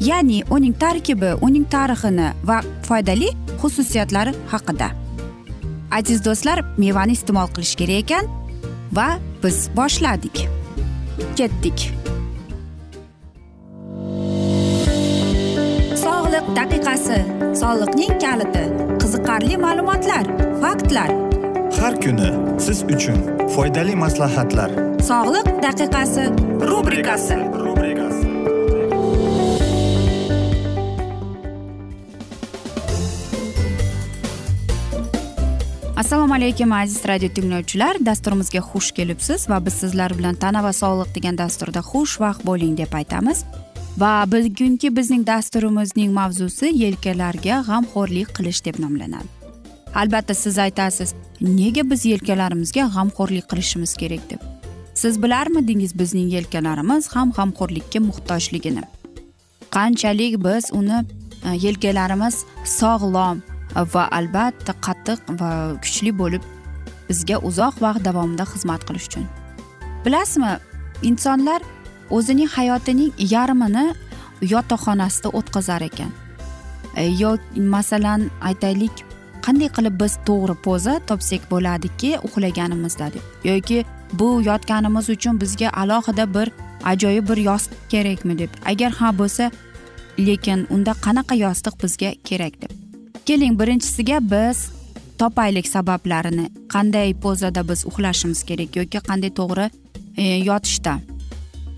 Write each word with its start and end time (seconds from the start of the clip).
Ya'ni 0.00 0.42
uning 0.50 0.74
tarkibi 0.78 1.34
uning 1.42 1.66
tarixini 1.74 2.32
va 2.44 2.62
foydali 2.88 3.28
xususiyatlari 3.60 4.32
haqida. 4.52 4.88
Aziz 5.90 6.24
do'stlar 6.24 6.62
mevani 6.78 7.16
iste'mol 7.18 7.48
qilish 7.54 7.74
kerak 7.80 8.04
ekan 8.04 8.24
va 8.92 9.08
biz 9.42 9.68
boshladik. 9.76 10.44
Ketdik. 11.38 11.78
Sog'liq 16.04 16.46
daqiqasi 16.58 17.18
soliqning 17.62 18.14
kaliti 18.24 18.64
qiziqarli 19.00 19.56
ma'lumotlar 19.64 20.24
faktlar. 20.62 21.10
Har 21.80 21.94
kuni 22.02 22.30
siz 22.64 22.82
uchun 22.94 23.18
foydali 23.54 23.94
maslahatlar. 24.04 24.70
Sog'liq 25.10 25.46
daqiqasi 25.66 26.24
rubrikasi 26.70 27.38
assalomu 35.98 36.34
alaykum 36.34 36.72
aziz 36.72 37.04
radio 37.08 37.28
tinglovchilar. 37.28 37.96
Dasturimizga 38.06 38.60
xush 38.70 38.90
kelibsiz 38.94 39.48
va 39.50 39.58
biz 39.66 39.74
sizlar 39.82 40.12
bilan 40.18 40.34
tana 40.34 40.62
va 40.62 40.70
sog'liq 40.72 41.08
degan 41.16 41.38
dasturda 41.38 41.80
xushvaqt 41.90 42.44
bo'ling 42.46 42.76
deb 42.78 42.92
aytamiz. 43.00 43.38
Va 44.02 44.12
bugungi 44.32 44.92
bizning 44.98 45.24
dasturimizning 45.26 46.12
mavzusi 46.20 46.70
yelkalarga 46.82 47.64
g'amxo'rlik 47.70 48.30
qilish 48.36 48.62
deb 48.66 48.78
nomlanadi. 48.84 49.26
Albatta 49.94 50.34
siz 50.34 50.58
aytasiz 50.66 51.14
nega 51.40 51.82
biz 51.90 52.06
yelkalarimizga 52.12 52.86
g'amxo'rlik 52.94 53.50
qilishimiz 53.50 53.96
kerak 54.00 54.30
deb? 54.30 54.40
Siz 54.94 55.22
bilarmidingiz 55.22 55.98
bizning 55.98 56.30
yelkalarimiz 56.36 57.10
ham 57.14 57.34
g'amxo'rlikka 57.36 58.06
muhtojligini? 58.08 58.86
Qanchalik 59.74 60.34
biz 60.46 60.70
uni 60.72 60.98
e, 61.46 61.48
yelkalarimiz 61.66 62.44
sog'lom 62.78 63.42
va 63.74 64.08
albatta 64.18 64.72
qattiq 64.86 65.18
va 65.40 65.50
kuchli 65.82 66.12
bo'lib 66.20 66.42
bizga 67.08 67.38
uzoq 67.48 67.80
vaqt 67.84 68.02
davomida 68.08 68.44
xizmat 68.52 68.84
qilish 68.88 69.06
uchun. 69.10 69.26
Bilasizmi 70.04 70.52
insonlar 71.02 71.60
o'zining 72.10 72.50
hayotining 72.56 73.12
yarmini 73.34 73.84
yotoqxonasida 74.52 75.28
o'tkazar 75.38 75.82
ekan. 75.90 76.10
E, 76.96 77.04
yo 77.22 77.36
masalan 77.74 78.30
aytaylik 78.40 79.04
qanday 79.46 79.70
qilib 79.76 79.94
biz 80.02 80.18
to'g'ri 80.28 80.54
poza 80.66 80.94
topsak 81.08 81.42
bo'ladiki 81.52 82.10
uxlaganimizda 82.26 83.06
deb 83.14 83.24
yoki 83.50 83.84
bu 84.12 84.28
yotganimiz 84.48 85.10
uchun 85.14 85.40
bizga 85.40 85.68
alohida 85.82 86.34
bir 86.34 86.48
ajoyib 86.84 87.28
bir 87.28 87.36
yostiq 87.36 87.78
kerakmi 87.88 88.38
deb. 88.38 88.50
Agar 88.64 88.92
ha 89.00 89.12
bo'lsa 89.18 89.50
lekin 90.18 90.66
unda 90.70 90.92
qanaqa 91.06 91.34
yostiq 91.44 91.74
bizga 91.82 92.10
kerak 92.24 92.62
deb. 92.62 92.87
Keling 93.28 93.60
birinchisiga 93.60 94.18
biz 94.22 94.70
topaylik 95.18 95.66
sabablarini. 95.68 96.46
Qanday 96.72 97.12
pozada 97.14 97.68
biz 97.68 97.84
uxlashimiz 97.86 98.40
kerak 98.48 98.76
yoki 98.76 98.98
qanday 99.08 99.30
to'g'ri 99.40 99.66
e, 100.16 100.24
yotishda. 100.48 100.94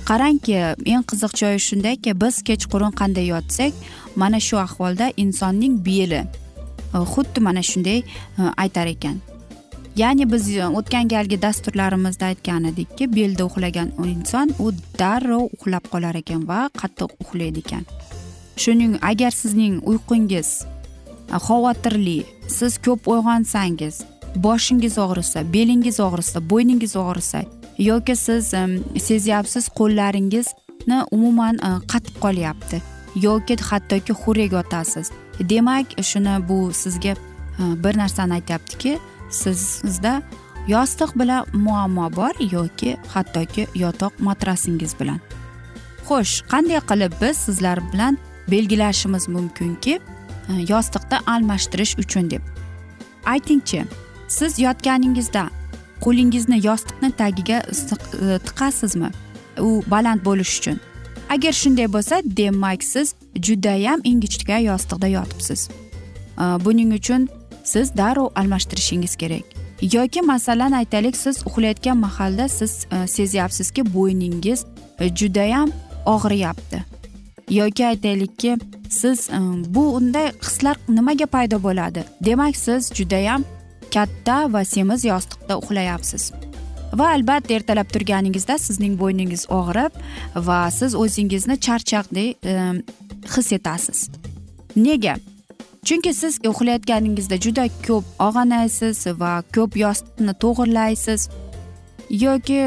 Qarangki 0.08 0.54
eng 0.92 1.02
qiziq 1.10 1.34
joyi 1.41 1.58
shundaki 1.69 2.14
biz 2.22 2.38
kechqurun 2.48 2.94
qanday 3.00 3.26
yotsak 3.32 3.72
mana 4.16 4.41
shu 4.47 4.62
ahvolda 4.66 5.10
insonning 5.16 5.74
beli 5.88 6.22
e, 6.22 6.97
xuddi 7.12 7.41
mana 7.47 7.62
shunday 7.70 7.98
e, 7.98 8.42
aytar 8.62 8.86
ekan. 8.94 9.19
Ya'ni 9.97 10.32
biz 10.32 10.44
o'tgan 10.78 11.10
galgi 11.14 11.42
dasturlarimizda 11.42 12.26
aytgan 12.32 12.64
edikki 12.72 13.14
belda 13.16 13.44
uxlagan 13.50 13.88
inson 14.14 14.54
u 14.64 14.70
darrov 14.98 15.44
uxlab 15.54 15.84
qolar 15.92 16.14
ekan 16.22 16.48
va 16.50 16.69
qattiq 16.80 17.10
uxlaydi 17.22 17.58
ekan. 17.66 17.84
Shuning 18.62 19.00
agar 19.03 19.32
sizning 19.42 19.74
uyqungiz 19.91 20.50
xavotirli. 21.38 22.24
Siz 22.48 22.78
ko'p 22.78 23.08
uyg'onsangiz 23.08 24.02
boshingiz 24.34 24.98
og'risa 24.98 25.52
belingiz 25.52 26.00
og'risa 26.00 26.41
bo'yningiz 26.50 26.96
og'risa 26.96 27.42
yoki 27.78 28.16
siz 28.16 28.52
sezyapsiz 29.06 29.68
qo'llaringizni 29.78 30.98
umuman 31.10 31.56
e, 31.58 31.70
qatib 31.92 32.16
qolyapti 32.24 32.82
yoki 33.16 33.56
hattoki 33.70 34.12
xurrak 34.12 34.52
yotasiz 34.52 35.10
demak 35.41 35.86
shuni 36.10 36.34
bu 36.48 36.72
sizga 36.72 37.12
e, 37.12 37.64
bir 37.84 37.98
narsani 37.98 38.32
aytyaptiki 38.38 38.98
sizda 39.30 40.22
yostiq 40.68 41.10
bilan 41.20 41.47
muammo 41.52 42.06
bor 42.16 42.34
yoki 42.52 42.97
hattoki 43.08 43.66
yotoq 43.74 44.12
matrasingiz 44.18 44.94
bilan. 45.00 45.20
Xo'sh 46.06 46.42
qanday 46.52 46.80
qilib 46.91 47.12
biz 47.22 47.36
sizlar 47.36 47.78
bilan 47.92 48.18
belgilashimiz 48.50 49.28
mumkinki? 49.28 50.00
E, 50.50 50.72
yostiqda 50.72 51.20
almashtirish 51.26 51.98
uchun 51.98 52.30
deb. 52.30 52.42
Aytingchi 53.26 53.84
siz 54.28 54.58
yotganingizda 54.58 55.50
qo'lingizni 56.00 56.66
yostiqni 56.66 57.10
tagiga 57.10 57.58
e, 57.58 58.38
tiqasizmi 58.38 59.10
u 59.60 59.82
baland 59.86 60.24
bo'lishi 60.24 60.58
uchun? 60.60 60.80
Agar 61.28 61.52
shunday 61.52 61.88
bo'lsa 61.92 62.22
demak 62.24 62.84
siz 62.84 63.14
judayam 63.46 64.00
ingichka 64.04 64.58
yostiqda 64.58 65.06
yotibsiz. 65.06 65.68
E, 66.38 66.44
buning 66.64 66.94
uchun 66.94 67.28
siz 67.64 67.96
darrov 67.96 68.28
almashtirishingiz 68.34 69.16
kerak. 69.16 69.44
Yoki 69.92 70.22
masalan 70.22 70.72
aytaylik 70.72 71.16
siz 71.16 71.46
uxlayotgan 71.46 71.96
mahalda 71.96 72.48
siz 72.48 72.86
sezyapsizki 73.06 73.82
bo'yningiz 73.94 74.64
judayam 75.20 75.70
og'riyapti. 76.06 76.99
Yoki 77.50 77.86
aytaylikki 77.86 78.56
siz 78.88 79.30
e, 79.30 79.38
bu 79.74 79.94
unday 79.94 80.32
hislar 80.42 80.76
nimaga 80.88 81.26
paydo 81.26 81.62
bo'ladi? 81.62 82.04
Demak 82.20 82.56
siz 82.56 82.92
judayam 82.94 83.44
katta 83.94 84.52
va 84.52 84.64
semiz 84.64 85.04
yostiqda 85.04 85.58
uxlayapsiz. 85.58 86.32
Va 86.92 87.08
albatta 87.14 87.54
ertalab 87.54 87.90
turganingizda 87.94 88.58
sizning 88.58 88.98
bo'yningiz 89.00 89.46
og'rib 89.58 89.98
va 90.48 90.60
siz 90.70 90.94
o'zingizni 90.94 91.56
charchaqdek 91.66 92.48
his 93.36 93.52
etasiz. 93.52 94.08
Nega? 94.76 95.16
Chunki 95.84 96.14
siz 96.14 96.38
uxlayotganingizda 96.52 97.36
juda 97.44 97.68
ko'p 97.86 98.04
og'anaysiz 98.26 99.06
va 99.22 99.32
ko'p 99.54 99.76
yostiqni 99.84 100.34
to'g'irlaysiz 100.42 101.28
yoki 102.10 102.60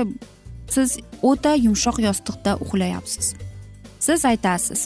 siz 0.75 0.97
o'ta 1.21 1.55
yumshoq 1.65 1.99
yostiqda 2.07 2.57
uxlayapsiz. 2.63 3.35
Siz 4.05 4.25
aytasiz 4.31 4.81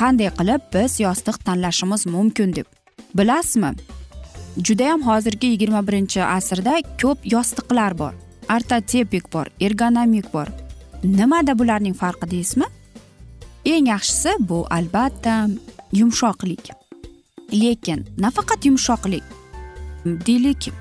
qanday 0.00 0.30
qilib 0.38 0.62
biz 0.74 1.00
yostiq 1.06 1.36
tanlashimiz 1.46 2.06
mumkin? 2.06 2.56
deb. 2.56 2.66
Bilasizmi? 3.14 3.70
Judayam 4.66 5.02
hozirgi 5.08 5.46
yigirma 5.46 5.80
birinchi 5.86 6.20
asrda 6.22 6.74
ko'p 7.02 7.18
yostiqlar 7.34 7.98
bor 7.98 8.14
ortotepik 8.54 9.32
bor 9.32 9.46
ergonomik 9.60 10.32
bor. 10.34 10.48
Nimada 11.04 11.58
bularning 11.58 11.96
farqi 12.02 12.30
deysizmi? 12.30 12.68
Eng 13.64 13.88
yaxshisi 13.88 14.32
bu 14.48 14.66
albatta 14.70 15.34
yumshoqlik. 15.92 16.70
Lekin 17.52 18.06
nafaqat 18.18 18.66
yumshoqlik. 18.68 19.24
Deylik 20.26 20.72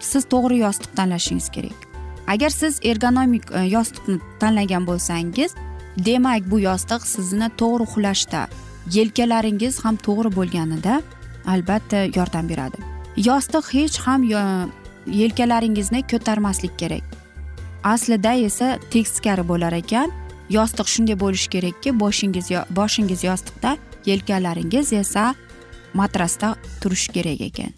siz 0.00 0.24
to'g'ri 0.32 0.58
yostiq 0.64 0.90
tanlashingiz 0.96 1.48
kerak. 1.54 1.78
Agar 2.26 2.50
siz 2.50 2.80
ergonomik 2.82 3.44
e, 3.50 3.60
yostiqni 3.76 4.18
tanlagan 4.40 4.86
bo'lsangiz 4.86 5.54
demak 5.96 6.50
bu 6.50 6.60
yostiq 6.60 7.02
sizni 7.14 7.48
to'g'ri 7.60 7.82
uxlashda 7.88 8.48
yelkalaringiz 8.96 9.84
ham 9.84 9.96
to'g'ri 9.96 10.30
bo'lganida 10.36 11.02
albatta 11.46 11.98
yordam 12.16 12.48
beradi. 12.48 12.78
Yostiq 13.16 13.64
hech 13.74 13.98
ham 14.06 14.22
yelkalaringizni 15.06 16.02
ko'tarmaslik 16.10 16.78
kerak. 16.78 17.04
Aslida 17.84 18.32
esa 18.34 18.78
teskari 18.90 19.48
bo'lar 19.48 19.72
ekan. 19.72 20.10
Yostiq 20.50 20.86
shunday 20.94 21.16
bo'lishi 21.24 21.48
kerakki 21.54 21.90
boshingiz 22.00 22.50
boshingiz 22.70 23.24
yostiqda 23.24 23.76
yelkalaringiz 24.06 24.92
esa 24.92 25.34
matrasda 25.94 26.56
turishi 26.80 27.12
kerak 27.12 27.40
ekan. 27.40 27.72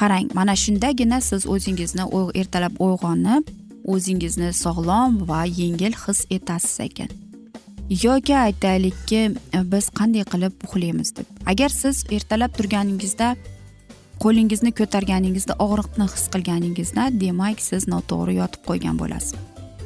Qarang 0.00 0.26
mana 0.34 0.56
shundagina 0.56 1.20
siz 1.20 1.46
o'zingizni 1.46 2.04
ertalab 2.40 2.74
uyg'onib 2.86 3.44
o'zingizni 3.84 4.52
sog'lom 4.52 5.22
va 5.28 5.44
yengil 5.44 5.94
his 6.06 6.26
etasiz 6.30 6.80
ekan. 6.88 7.10
Yoki 8.02 8.34
aytaylikki 8.36 9.22
biz 9.72 9.90
qanday 9.98 10.24
qilib 10.32 10.54
uxlaymiz 10.66 11.16
deb. 11.16 11.26
Agar 11.46 11.68
siz 11.68 12.04
ertalab 12.10 12.54
turganingizda 12.58 13.34
qo'lingizni 14.22 14.72
ko'targaningizda 14.78 15.58
og'riqni 15.64 16.06
his 16.14 16.28
qilganingizda 16.34 17.08
demak 17.24 17.60
siz 17.60 17.88
noto'g'ri 17.94 18.38
yotib 18.40 18.62
qo'ygan 18.68 19.00
bo'lasiz. 19.02 19.36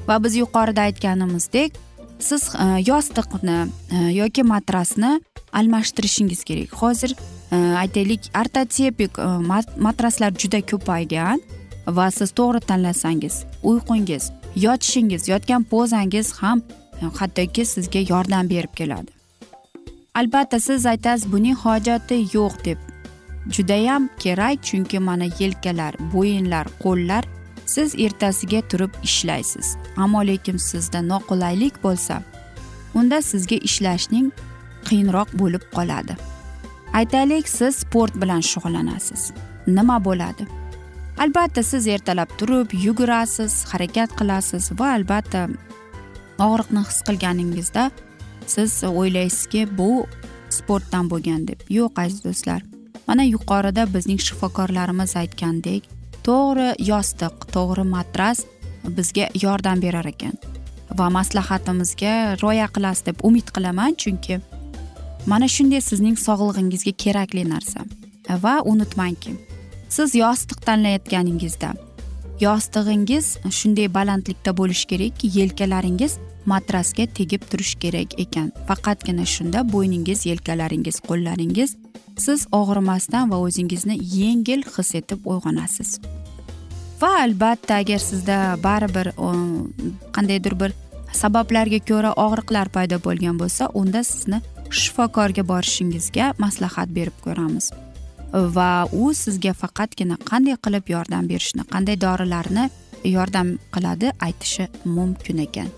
Va 0.09 0.23
biz 0.25 0.37
yuqorida 0.43 0.87
aytganimizdek 0.89 1.81
siz 2.19 2.49
e, 2.55 2.67
yostiqni 2.87 3.59
e, 3.91 3.97
yoki 4.21 4.43
matrasni 4.43 5.21
almashtirishingiz 5.53 6.45
kerak. 6.45 6.75
Hozir 6.83 7.17
e, 7.51 7.57
aytaylik 7.57 8.31
ortotepik 8.41 9.19
matraslar 9.77 10.33
juda 10.39 10.61
ko'paygan. 10.61 11.41
Va 11.87 12.11
siz 12.11 12.31
to'g'ri 12.31 12.61
tanlasangiz 12.61 13.45
uyqungiz 13.63 14.31
yotishingiz 14.57 15.29
yotgan 15.29 15.63
pozangiz 15.63 16.33
ham 16.33 16.63
hattoki 17.19 17.65
sizga 17.65 18.01
yordam 18.13 18.51
berib 18.51 18.75
keladi. 18.75 19.11
Albatta 20.15 20.61
siz 20.61 20.87
aytasiz 20.87 21.33
buning 21.33 21.55
hojati 21.55 22.27
yo'q 22.33 22.65
deb. 22.65 22.79
Judayam 23.51 24.09
kerak 24.19 24.63
chunki 24.63 24.99
mana 24.99 25.25
yelkalar 25.41 25.95
bo'yinlar 26.13 26.67
qo'llar 26.83 27.25
siz 27.67 27.95
ertasiga 27.95 28.61
turib 28.71 28.91
ishlaysiz. 29.03 29.77
Ammo 29.97 30.27
lekin 30.27 30.57
sizda 30.57 31.01
noqulaylik 31.03 31.75
bo'lsa 31.85 32.23
unda 32.95 33.23
sizga 33.23 33.57
ishlashning 33.69 34.33
qiyinroq 34.89 35.29
bo'lib 35.41 35.65
qoladi. 35.77 36.17
Aytaylik 36.93 37.49
siz 37.49 37.77
sport 37.77 38.15
bilan 38.23 38.41
shug'ullanasiz. 38.41 39.33
Nima 39.67 40.05
bo'ladi? 40.05 40.47
Albatta 41.17 41.63
siz 41.63 41.87
ertalab 41.87 42.31
turib 42.39 42.73
yugurasiz 42.77 43.65
harakat 43.73 44.13
qilasiz 44.19 44.71
va 44.79 44.93
albatta 44.99 45.47
og'riqni 46.47 46.83
his 46.89 46.99
qilganingizda 47.09 47.85
siz 48.47 48.73
o'ylaysizki 48.89 49.67
bu 49.79 50.07
sportdan 50.59 51.09
bo'lgan 51.11 51.47
deb. 51.49 51.61
Yo'q 51.69 52.01
aziz 52.05 52.21
do'stlar. 52.25 52.61
Mana 53.09 53.25
yuqorida 53.25 53.87
bizning 53.95 54.21
shifokorlarimiz 54.27 55.17
aytgandek 55.23 55.89
to'g'ri 56.27 56.69
yostiq 56.91 57.49
to'g'ri 57.55 57.85
matras 57.95 58.45
bizga 58.99 59.31
yordam 59.45 59.83
berar 59.83 60.07
ekan 60.13 60.37
va 60.99 61.09
maslahatimizga 61.19 62.15
rioya 62.43 62.69
qilasiz 62.75 63.07
deb 63.09 63.25
umid 63.29 63.49
qilaman 63.57 63.97
chunki 64.03 64.41
mana 65.33 65.49
shunday 65.57 65.83
sizning 65.91 66.17
sog'lig'ingizga 66.27 66.93
kerakli 67.05 67.45
narsa. 67.55 67.81
Va 68.45 68.55
unutmangki 68.73 69.33
siz 69.89 70.15
yostiq 70.15 70.59
tanlayotganingizda 70.67 71.75
yostig'ingiz 72.41 73.27
shunday 73.59 73.89
balandlikda 73.95 74.53
bo'lishi 74.57 74.87
kerakki 74.93 75.31
yelkalaringiz 75.39 76.19
matrasga 76.47 77.07
tegib 77.07 77.43
turishi 77.51 77.79
kerak 77.79 78.19
ekan. 78.21 78.53
Faqatgina 78.69 79.27
shunda 79.35 79.65
bo'yningiz 79.73 80.27
yelkalaringiz 80.31 81.01
qo'llaringiz 81.09 81.77
siz 82.19 82.47
og'rimasdan 82.53 83.31
va 83.31 83.41
o'zingizni 83.47 83.97
yengil 84.19 84.63
his 84.77 84.95
etib 85.01 85.27
uyg'onasiz. 85.33 85.99
Va 87.01 87.11
albatta 87.23 87.81
agar 87.83 88.01
sizda 88.11 88.37
baribir 88.63 89.13
qandaydir 90.17 90.55
bir 90.61 90.77
sabablarga 91.23 91.81
ko'ra 91.89 92.13
og'riqlar 92.27 92.69
paydo 92.77 93.01
bo'lgan 93.07 93.41
bo'lsa 93.43 93.73
unda 93.81 94.05
sizni 94.13 94.41
shifokorga 94.71 95.43
borishingizga 95.53 96.33
maslahat 96.45 96.89
berib 96.99 97.17
ko'ramiz. 97.27 97.73
Va 98.37 98.87
u 98.93 99.13
sizga 99.15 99.53
faqatgina 99.57 100.19
qanday 100.31 100.57
qilib 100.65 100.91
yordam 100.93 101.29
berishni 101.29 101.65
qanday 101.73 101.97
dorilarni 102.01 102.69
yordam 103.05 103.57
qiladi 103.75 104.13
aytishi 104.21 104.69
mumkin 104.85 105.39
ekan. 105.47 105.69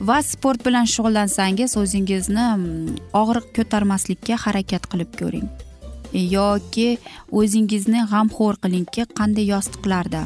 Va 0.00 0.22
sport 0.24 0.62
bilan 0.64 0.86
shug'ullansangiz 0.88 1.76
o'zingizni 1.76 2.44
mm, 2.56 2.94
og'riq 3.20 3.50
ko'tarmaslikka 3.56 4.38
harakat 4.44 4.86
qilib 4.92 5.10
ko'ring. 5.20 5.48
Yoki 6.12 6.88
o'zingizni 7.40 8.06
g'amxo'r 8.12 8.56
qilingki 8.64 9.04
qanday 9.18 9.50
yostiqlarda 9.52 10.24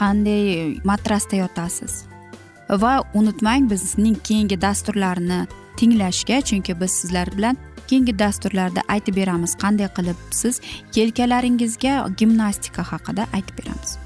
qanday 0.00 0.42
e, 0.54 0.62
matrasda 0.88 1.42
yotasiz. 1.42 2.04
Va 2.82 2.94
unutmang 3.14 3.68
bizning 3.70 4.16
keyingi 4.26 4.56
dasturlarni 4.60 5.44
tinglashga 5.76 6.40
chunki 6.48 6.80
biz 6.80 6.90
sizlar 7.00 7.28
bilan 7.36 7.60
keyingi 7.88 8.18
dasturlarda 8.18 8.82
aytib 8.88 9.16
beramiz 9.20 9.54
qanday 9.62 9.88
qilib 9.96 10.18
siz 10.30 10.60
yelkalaringizga 10.96 11.94
gimnastika 12.18 12.82
haqida 12.92 13.26
aytib 13.32 13.58
beramiz. 13.62 13.98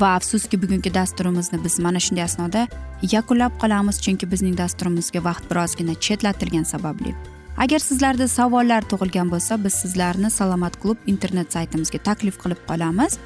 Va 0.00 0.14
afsuski 0.18 0.62
bugungi 0.62 0.94
dasturimizni 0.94 1.64
biz 1.64 1.78
mana 1.78 2.00
shunday 2.00 2.24
asnoda 2.24 2.66
yakunlab 3.12 3.54
qolamiz 3.62 4.00
chunki 4.04 4.30
bizning 4.32 4.58
dasturimizga 4.58 5.24
vaqt 5.24 5.50
birozgina 5.50 5.94
chetlatilgani 5.94 6.66
sababli. 6.74 7.14
Agar 7.56 7.78
sizlarda 7.78 8.28
savollar 8.28 8.82
tug'ilgan 8.90 9.30
bo'lsa 9.32 9.56
biz 9.64 9.74
sizlarni 9.82 10.30
salomat 10.30 10.74
klub 10.82 10.98
internet 11.06 11.52
saytimizga 11.52 11.98
taklif 12.08 12.36
qilib 12.42 12.60
qolamiz. 12.68 13.18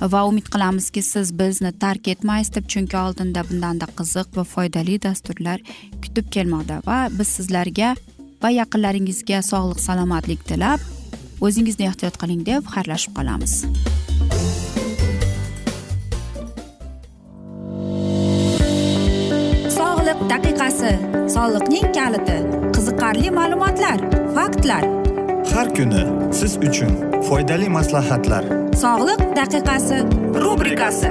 Va 0.00 0.24
umid 0.30 0.46
qilamizki 0.54 1.02
siz 1.02 1.30
bizni 1.38 1.72
tark 1.84 2.08
etmaysiz 2.08 2.54
deb 2.54 2.66
chunki 2.72 2.96
oldinda 2.96 3.42
bundanda 3.50 3.86
qiziq 3.98 4.36
va 4.36 4.44
foydali 4.54 4.96
dasturlar 5.02 5.62
kutib 6.02 6.26
kelmoqda. 6.34 6.82
Va 6.86 6.98
biz 7.18 7.28
sizlarga 7.38 7.94
va 8.42 8.48
yaqinlaringizga 8.60 9.38
sog'lik 9.50 9.80
salomatlik 9.86 10.40
tilab 10.50 10.80
o'zingizni 11.46 11.84
ehtiyot 11.90 12.16
qiling 12.22 12.42
deb 12.50 12.62
xayrlashib 12.74 13.12
qolamiz. 13.18 13.54
Daqiqasi 20.28 20.90
soliqning 21.34 21.86
kaliti 21.96 22.36
qiziqarli 22.74 23.30
ma'lumotlar 23.38 23.98
faktlar. 24.36 24.84
Har 25.52 25.68
kuni 25.76 26.02
siz 26.38 26.52
uchun 26.68 26.92
foydali 27.28 27.68
maslahatlar. 27.78 28.44
Sog'liq 28.82 29.20
daqiqasi 29.38 29.98
rubrikasi 30.44 31.10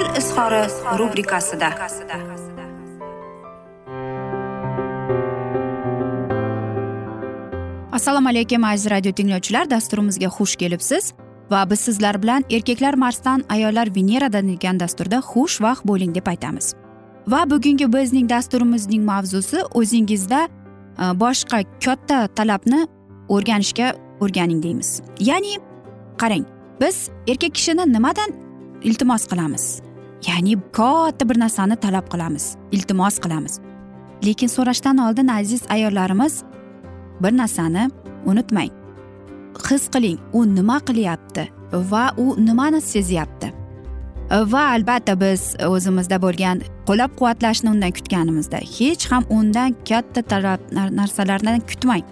iftori 0.51 0.99
rubrikasida. 0.99 1.69
Assalomu 7.91 8.29
alaykum 8.29 8.63
aziz 8.63 8.91
radio 8.91 9.11
tinglovchilar. 9.11 9.69
Dasturimizga 9.69 10.27
xush 10.27 10.55
kelibsiz. 10.55 11.13
Va 11.51 11.69
biz 11.69 11.79
sizlar 11.79 12.23
bilan 12.23 12.43
erkaklar 12.49 12.93
marsdan 12.93 13.43
ayollar 13.49 13.95
veneradan 13.95 14.47
degan 14.47 14.79
dasturda 14.79 15.17
xush 15.17 15.61
vaqt 15.61 15.85
bo'ling 15.85 16.15
deb 16.15 16.27
aytamiz. 16.27 16.73
Va 17.27 17.49
bugungi 17.49 17.93
bizning 17.93 18.29
dasturimizning 18.29 19.03
mavzusi 19.03 19.63
o'zingizda 19.73 20.47
e, 20.47 21.03
boshqa 21.19 21.63
katta 21.85 22.27
talabni 22.27 22.87
o'rganishga 23.29 23.93
o'rganing 24.19 24.63
deymiz. 24.63 25.01
Ya'ni 25.19 25.57
qarang 26.17 26.45
biz 26.81 27.09
erkak 27.27 27.55
kishini 27.55 27.93
nimadan 27.93 28.29
iltimos 28.83 29.27
qilamiz? 29.27 29.90
Ya'ni 30.27 30.57
katta 30.71 31.29
bir 31.29 31.39
narsani 31.39 31.75
talab 31.75 32.07
qilamiz 32.13 32.55
iltimos 32.71 33.19
qilamiz. 33.19 33.59
Lekin 34.25 34.47
so'rashdan 34.47 34.97
oldin 34.97 35.27
aziz 35.27 35.63
ayollarimiz 35.69 36.43
bir 37.21 37.37
narsani 37.37 37.89
unutmang. 38.25 38.71
His 39.69 39.89
qiling 39.93 40.19
u 40.33 40.45
nima 40.55 40.77
qilyapti 40.87 41.47
va 41.73 42.13
u 42.17 42.45
nimani 42.45 42.81
sezyapti. 42.81 43.53
Va 44.31 44.63
albatta 44.75 45.19
biz 45.19 45.41
o'zimizda 45.67 46.21
bo'lgan 46.25 46.61
qo'llab 46.87 47.11
quvvatlashni 47.19 47.69
undan 47.73 47.91
kutganimizda 47.97 48.57
hech 48.77 49.03
ham 49.11 49.25
undan 49.29 49.75
katta 49.89 50.21
talab 50.21 50.59
narsalarni 50.99 51.59
kutmang. 51.71 52.05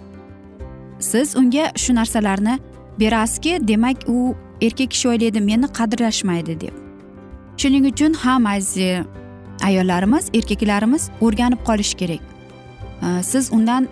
Siz 0.98 1.36
unga 1.36 1.70
shu 1.82 1.94
narsalarni 1.94 2.58
berasizki 3.00 3.68
demak 3.68 4.08
u 4.08 4.34
erkak 4.66 4.90
kishi 4.90 5.08
o'ylaydi 5.08 5.40
meni 5.40 5.66
qadrlashmaydi 5.78 6.60
deb. 6.60 6.79
Shuning 7.56 7.86
uchun 7.92 8.12
ham 8.12 8.46
aziz 8.46 9.06
ayollarimiz 9.62 10.24
erkaklarimiz 10.34 11.10
o'rganib 11.20 11.60
qolishi 11.68 11.96
kerak. 11.96 12.22
Siz 13.22 13.52
undan 13.52 13.88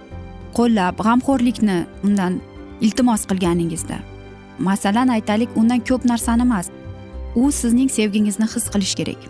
qo'llab 0.59 0.95
g'amxo'rlikni 1.07 1.79
undan 2.05 2.41
iltimos 2.81 3.27
qilganingizda. 3.31 3.99
Masalan 4.59 5.09
aytaylik 5.09 5.50
undan 5.57 5.81
ko'p 5.88 6.05
narsani 6.05 6.43
emas. 6.43 6.71
U 7.35 7.53
sizning 7.53 7.91
sevgingizni 7.91 8.47
his 8.55 8.65
qilishi 8.73 8.97
kerak. 9.00 9.21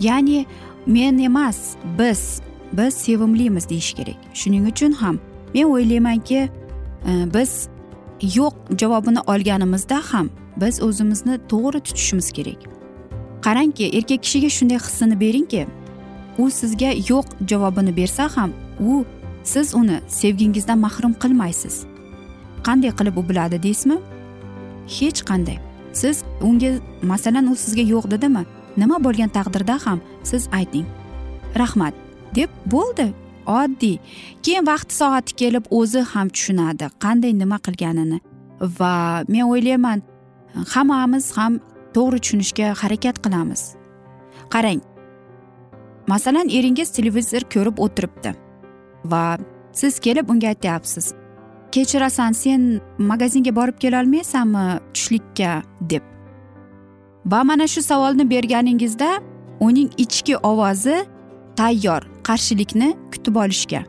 Ya'ni 0.00 0.46
men 0.86 1.18
emas 1.18 1.58
biz 1.98 2.40
biz 2.72 2.94
sevimlimiz 2.94 3.68
deyish 3.68 3.92
kerak. 3.92 4.16
Shuning 4.34 4.68
uchun 4.68 4.92
ham 4.92 5.18
men 5.54 5.64
o'ylaymanki 5.64 6.40
e, 7.08 7.12
biz 7.34 7.68
yo'q 8.22 8.54
javobini 8.80 9.20
olganimizda 9.32 10.02
ham 10.10 10.30
biz 10.56 10.82
o'zimizni 10.82 11.38
to'g'ri 11.48 11.80
tutishimiz 11.80 12.32
kerak. 12.32 12.77
Qarangki 13.46 13.84
erkak 13.98 14.22
kishiga 14.24 14.50
shunday 14.56 14.78
hissini 14.86 15.16
beringki 15.20 15.62
u 16.38 16.50
sizga 16.50 16.90
yo'q 17.10 17.26
javobini 17.50 17.96
bersa 17.96 18.24
ham 18.36 18.50
u 18.80 19.04
siz 19.44 19.74
uni 19.74 20.00
sevgingizdan 20.08 20.78
mahrum 20.78 21.14
qilmaysiz. 21.22 21.76
Qanday 22.66 22.92
qilib 22.98 23.16
u 23.20 23.22
biladi 23.28 23.62
deysizmi? 23.62 23.98
Hech 24.96 25.20
qanday. 25.30 25.58
Siz 25.92 26.22
unga 26.42 26.70
masalan 27.02 27.46
u 27.52 27.54
sizga 27.56 27.84
yo'q 27.94 28.10
dedimi? 28.10 28.42
Nima 28.76 28.96
bo'lgan 29.04 29.30
taqdirda 29.36 29.78
ham 29.84 30.00
siz 30.30 30.48
ayting. 30.58 30.86
Rahmat. 31.58 31.94
Deb 32.34 32.50
bo'ldi. 32.74 33.12
Oddiy. 33.46 33.98
Keyin 34.42 34.66
vaqti 34.66 34.94
soati 35.00 35.34
kelib 35.40 35.64
o'zi 35.78 36.00
ham 36.12 36.28
tushunadi 36.28 36.90
qanday 37.04 37.32
nima 37.42 37.58
qilganini. 37.66 38.18
Va 38.78 39.24
men 39.32 39.44
o'ylayman 39.52 40.02
hammamiz 40.74 41.26
ham 41.36 41.60
to'g'ri 41.94 42.18
tushunishga 42.24 42.74
harakat 42.82 43.16
qilamiz. 43.24 43.62
Qarang 44.54 44.80
masalan 46.08 46.48
eringiz 46.48 46.92
televizor 46.92 47.42
ko'rib 47.54 47.78
o'tiribdi 47.84 48.34
va 49.04 49.38
siz 49.72 50.00
kelib 50.00 50.30
unga 50.30 50.48
aytyapsiz 50.54 51.14
kechirasan 51.72 52.32
sen 52.32 52.80
magazinga 52.98 53.56
borib 53.56 53.78
kelolmaysanmi 53.78 54.80
tushlikka? 54.94 55.62
deb. 55.80 56.02
Va 57.26 57.44
mana 57.44 57.66
shu 57.66 57.82
savolni 57.82 58.30
berganingizda 58.30 59.10
uning 59.60 59.90
ichki 59.96 60.36
ovozi 60.36 60.96
tayyor 61.56 62.02
qarshilikni 62.22 62.96
kutib 63.12 63.36
olishga. 63.36 63.82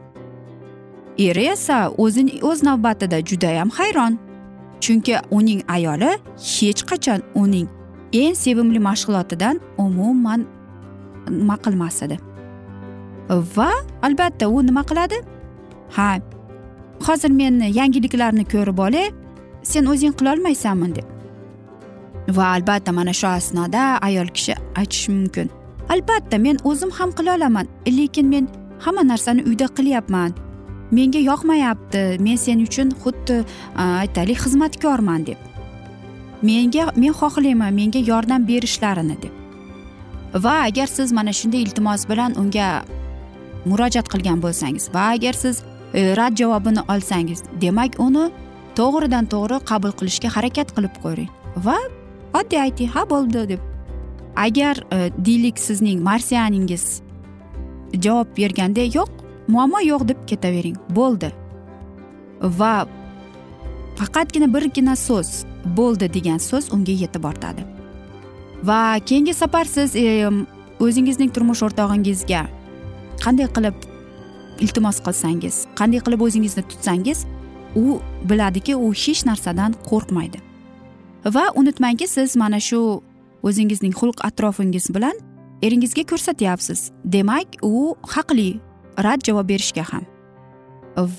Eri 1.18 1.46
esa 1.56 1.90
o'zi 1.98 2.42
o'z 2.42 2.64
navbatida 2.64 3.20
judayam 3.30 3.70
hayron 3.70 4.20
chunki 4.82 5.16
uning 5.32 5.62
ayoli 5.68 6.12
hech 6.54 6.82
qachon 6.90 7.22
uning 7.36 7.68
eng 8.14 8.36
sevimli 8.36 8.80
mashg'ulotidan 8.80 9.60
umuman 9.78 10.48
nima 11.30 11.58
qilmas 11.66 12.02
edi 12.04 12.20
va 13.30 13.70
albatta 14.02 14.48
u 14.50 14.62
nima 14.62 14.84
qiladi? 14.84 15.16
Ha 15.96 16.18
hozir 17.08 17.32
men 17.32 17.62
yangiliklarni 17.80 18.46
ko'rib 18.54 18.80
olay 18.88 19.12
sen 19.64 19.86
o'zing 19.86 20.14
qilolmaysanmi 20.20 20.96
deb. 20.96 21.08
Va 22.38 22.46
albatta 22.56 22.92
mana 22.92 23.14
shu 23.14 23.28
asnoda 23.28 23.84
ayol 24.08 24.28
kishi 24.28 24.54
aytishi 24.76 25.12
mumkin. 25.12 25.50
Albatta 25.90 26.38
men 26.38 26.58
o'zim 26.64 26.92
ham 26.92 27.12
qila 27.18 27.36
olaman 27.38 27.68
lekin 27.88 28.28
men 28.34 28.48
hamma 28.86 29.04
narsani 29.04 29.44
uyda 29.50 29.68
qilyapman. 29.78 30.32
Menga 30.92 31.20
yoqmayapti 31.20 32.02
men 32.26 32.38
sen 32.46 32.66
uchun 32.68 32.90
xuddi 33.04 33.44
aytaylik 33.76 34.40
xizmatkorman 34.46 35.26
deb. 35.26 35.49
Menga 36.42 36.92
men 36.96 37.14
xohlayman 37.14 37.74
menga 37.74 38.00
yordam 38.00 38.48
berishlarini 38.48 39.18
deb. 39.22 39.34
Va 40.34 40.64
agar 40.68 40.88
siz 40.88 41.12
mana 41.12 41.34
shunday 41.34 41.62
iltimos 41.62 42.06
bilan 42.10 42.36
unga 42.42 42.84
murojaat 43.66 44.08
qilgan 44.14 44.42
bo'lsangiz 44.42 44.90
va 44.94 45.10
agar 45.16 45.34
siz 45.34 45.64
e, 45.94 46.16
rad 46.18 46.38
javobini 46.38 46.82
olsangiz 46.94 47.44
demak 47.62 48.00
uni 48.00 48.30
to'g'ridan 48.80 49.26
to'g'ri 49.34 49.60
qabul 49.72 49.92
qilishga 50.00 50.30
harakat 50.36 50.76
qilib 50.76 50.96
ko'ring. 51.04 51.30
Va 51.66 51.78
oddiy 52.40 52.62
ayting 52.66 52.90
ha 52.96 53.04
bo'ldi 53.10 53.48
deb. 53.54 53.62
Agar 54.36 54.76
e, 54.92 55.12
deylik 55.18 55.60
sizning 55.60 56.04
marsianingiz 56.10 57.02
javob 58.06 58.30
berganda 58.38 58.86
yo'q 58.98 59.10
muammo 59.48 59.82
yo'q 59.92 60.08
deb 60.08 60.20
ketavering 60.30 60.78
bo'ldi. 60.98 61.34
Va 62.60 62.88
faqatgina 64.00 64.48
birgina 64.54 64.96
so'z. 64.96 65.49
Bo'ldi 65.66 66.10
degan 66.14 66.40
so'z 66.40 66.72
unga 66.74 66.96
yetib 67.04 67.26
ortadi. 67.26 67.66
Va 68.64 69.00
keyingi 69.00 69.34
safar 69.34 69.66
siz 69.66 69.96
e, 69.96 70.28
o'zingizning 70.80 71.32
turmush 71.36 71.64
o'rtog'ingizga 71.68 72.46
qanday 73.24 73.48
qilib 73.56 73.76
iltimos 74.64 75.00
qilsangiz 75.06 75.66
qanday 75.80 76.04
qilib 76.06 76.22
o'zingizni 76.28 76.64
tutsangiz 76.72 77.26
u 77.76 78.00
biladiki 78.30 78.76
u 78.76 78.92
hech 79.04 79.26
narsadan 79.30 79.76
qo'rqmaydi. 79.90 80.40
Va 81.36 81.46
unutmangki 81.56 82.08
siz 82.08 82.36
mana 82.36 82.60
shu 82.60 83.02
o'zingizning 83.44 83.94
xulq 84.00 84.24
atrofingiz 84.30 84.90
bilan 84.96 85.16
eringizga 85.62 86.04
ko'rsatyapsiz. 86.12 86.92
Demak 87.04 87.60
u 87.64 87.96
haqli 88.16 88.60
rad 89.06 89.24
javob 89.28 89.48
berishga 89.52 89.84
ham. 89.92 90.06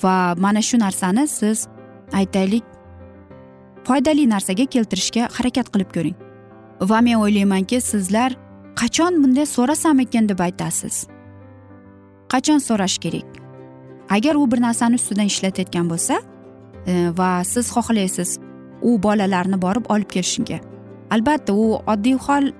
Va 0.03 0.35
mana 0.37 0.63
shu 0.63 0.79
narsani 0.79 1.29
siz 1.29 1.69
aytaylik 2.13 2.65
foydali 3.89 4.27
narsaga 4.31 4.67
keltirishga 4.75 5.29
harakat 5.37 5.71
qilib 5.75 5.91
ko'ring. 5.97 6.17
Va 6.91 7.01
men 7.07 7.21
o'ylaymanki 7.25 7.81
sizlar 7.81 8.37
qachon 8.81 9.21
bunday 9.23 9.47
so'rasam 9.47 10.01
ekan 10.05 10.29
deb 10.29 10.41
aytasiz. 10.47 11.07
Qachon 12.33 12.61
so'rash 12.69 12.99
kerak? 13.05 13.29
Agar 14.11 14.35
u 14.35 14.47
bir 14.53 14.61
narsani 14.67 15.01
ustidan 15.01 15.29
ishlatayotgan 15.33 15.91
bo'lsa 15.93 16.17
e, 16.87 17.11
va 17.19 17.45
siz 17.45 17.71
xohlaysiz 17.75 18.39
u 18.83 18.97
bolalarni 19.03 19.61
borib 19.63 19.91
olib 19.95 20.11
kelishga 20.17 20.59
albatta 21.11 21.53
u 21.53 21.67
oddiy 21.93 22.17
hol 22.27 22.51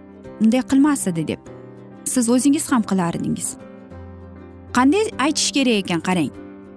unday 0.43 0.63
qilmas 0.71 1.07
edi 1.11 1.27
deb. 1.33 1.43
Siz 2.05 2.29
o'zingiz 2.35 2.73
ham 2.73 2.83
qilardingiz 2.91 3.57
qanday 4.77 5.11
aytish 5.19 5.51
kerak 5.57 5.85
ekan 5.85 6.01
qarang. 6.09 6.31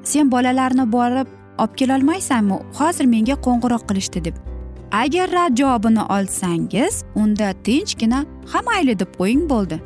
Sen 0.04 0.32
bolalarni 0.32 0.86
borib 0.92 1.28
olib 1.58 1.76
kelolmaysanmi? 1.76 2.60
Hozir 2.80 3.06
menga 3.06 3.36
qo'ng'iroq 3.46 3.88
qilishdi 3.90 4.26
deb. 4.26 4.36
Agar 4.92 5.32
rad 5.32 5.58
javobini 5.58 6.04
olsangiz 6.16 7.04
unda 7.16 7.54
tinchgina 7.64 8.26
ha 8.52 8.60
mayli 8.66 9.00
deb 9.00 9.12
qo'ying 9.20 9.50
bo'ldi. 9.50 9.80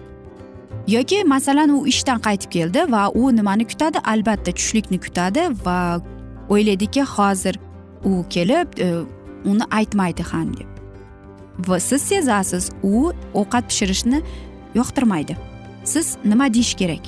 Yoki 0.87 1.23
masalan 1.23 1.69
u 1.69 1.87
ishdan 1.87 2.19
qaytib 2.27 2.51
keldi 2.51 2.91
va 2.91 3.09
u 3.09 3.35
nimani 3.35 3.67
kutadi? 3.67 3.97
Albatta 4.03 4.51
tushlikni 4.51 4.99
kutadi 4.99 5.41
va 5.65 6.01
o'ylaydiki 6.49 7.03
hozir 7.03 7.59
u 8.03 8.25
kelib 8.29 8.79
e, 8.79 8.87
uni 9.45 9.65
aytmaydi 9.71 10.23
ham 10.23 10.53
deb. 10.57 10.69
Va 11.67 11.79
siz 11.79 12.01
sezasiz 12.01 12.71
u 12.83 13.11
ovqat 13.33 13.67
pishirishni 13.69 14.21
yoqtirmaydi. 14.75 15.37
Siz 15.83 16.17
nima 16.25 16.53
deyish 16.53 16.73
kerak? 16.73 17.05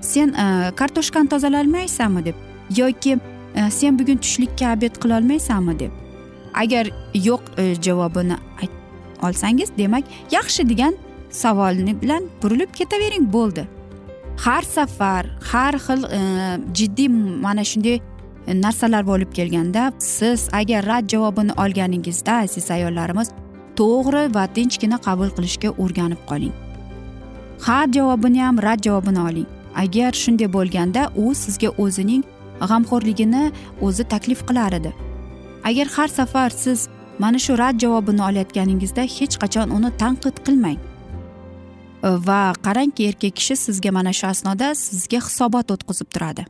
Sen 0.00 0.28
e, 0.28 0.72
kartoshkani 0.76 1.28
tozalolmaysanmi 1.28 2.24
deb? 2.24 2.34
Yoki 2.76 3.18
Э, 3.54 3.70
sen 3.70 3.98
bugun 3.98 4.16
tushlikka 4.16 4.72
obed 4.76 4.94
qilolmaysanmi? 5.02 5.78
deb. 5.78 5.90
Agar 6.54 6.90
yo'q 7.14 7.42
e, 7.58 7.74
javobini 7.82 8.36
olsangiz 9.22 9.70
demak 9.78 10.04
yaxshi 10.30 10.68
degan 10.68 10.94
savolni 11.30 12.02
bilan 12.02 12.24
burilib 12.42 12.70
ketavering 12.74 13.32
bo'ldi. 13.32 13.66
Har 14.44 14.62
safar 14.62 15.26
har 15.52 15.74
xil 15.86 16.04
e, 16.04 16.20
jiddiy 16.74 17.08
mana 17.46 17.64
shunday 17.64 18.00
e, 18.46 18.60
narsalar 18.60 19.06
bo'lib 19.06 19.32
kelganda 19.32 19.92
siz 19.98 20.48
agar 20.52 20.86
rad 20.86 21.08
javobini 21.08 21.52
olganingizda 21.52 22.32
aziz 22.32 22.70
ayollarimiz 22.70 23.28
to'g'ri 23.76 24.34
va 24.34 24.44
tinchgina 24.56 24.98
qabul 25.06 25.30
qilishga 25.36 25.70
o'rganib 25.82 26.22
qoling. 26.30 26.54
Ha 27.66 27.84
javobini 27.96 28.40
ham 28.46 28.58
rad 28.58 28.80
javobini 28.86 29.20
oling. 29.30 29.48
Agar 29.76 30.12
shunday 30.12 30.48
bo'lganda 30.56 31.10
u 31.16 31.34
sizga 31.34 31.68
o'zining 31.84 32.22
g'amxo'rligini 32.60 33.44
o'zi 33.80 34.04
taklif 34.04 34.46
qilar 34.48 34.72
edi. 34.80 34.92
Agar 35.64 35.86
har 35.96 36.08
safar 36.08 36.50
siz 36.50 36.88
mana 37.18 37.38
shu 37.38 37.58
rad 37.58 37.78
javobini 37.84 38.22
olayotganingizda 38.28 39.02
hech 39.16 39.36
qachon 39.42 39.70
uni 39.76 39.90
tanqid 40.02 40.36
qilmang. 40.46 40.78
Va 42.28 42.40
qarangki 42.66 43.08
erkak 43.10 43.36
kishi 43.38 43.56
sizga 43.56 43.90
mana 43.98 44.12
shu 44.18 44.26
asnoda 44.26 44.74
sizga 44.86 45.20
hisobot 45.26 45.70
o'tkazib 45.74 46.08
turadi. 46.14 46.44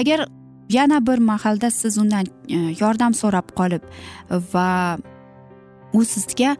Agar 0.00 0.26
yana 0.70 1.06
bir 1.06 1.18
mahalda 1.18 1.70
siz 1.70 1.98
undan 1.98 2.26
e, 2.48 2.58
yordam 2.80 3.14
so'rab 3.14 3.48
qolib 3.58 3.82
va 4.54 4.98
u 5.92 6.04
sizga 6.04 6.56